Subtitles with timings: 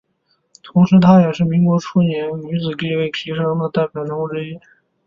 [0.63, 4.59] 同时她也是民国初年女子地位提升的代表人物之一。